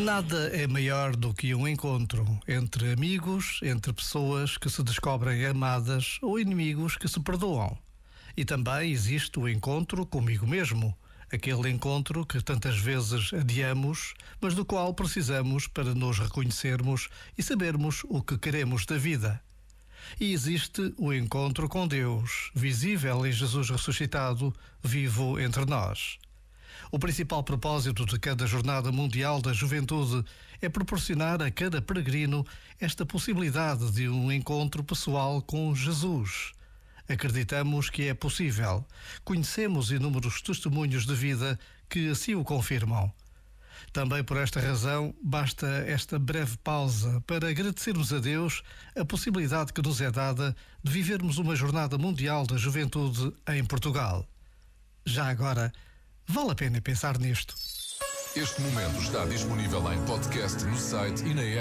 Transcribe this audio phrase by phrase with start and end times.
[0.00, 6.18] Nada é maior do que um encontro entre amigos, entre pessoas que se descobrem amadas
[6.20, 7.78] ou inimigos que se perdoam.
[8.36, 10.98] E também existe o encontro comigo mesmo,
[11.32, 17.08] aquele encontro que tantas vezes adiamos, mas do qual precisamos para nos reconhecermos
[17.38, 19.40] e sabermos o que queremos da vida.
[20.18, 26.18] E existe o encontro com Deus, visível em Jesus ressuscitado, vivo entre nós.
[26.90, 30.24] O principal propósito de cada Jornada Mundial da Juventude
[30.60, 32.44] é proporcionar a cada peregrino
[32.80, 36.52] esta possibilidade de um encontro pessoal com Jesus.
[37.08, 38.84] Acreditamos que é possível.
[39.24, 43.12] Conhecemos inúmeros testemunhos de vida que assim o confirmam.
[43.92, 48.62] Também por esta razão, basta esta breve pausa para agradecermos a Deus
[48.96, 54.26] a possibilidade que nos é dada de vivermos uma Jornada Mundial da Juventude em Portugal.
[55.04, 55.72] Já agora,
[56.32, 57.56] Vale a pena pensar nisto.
[58.36, 61.58] Este momento está disponível em podcast no site e na app.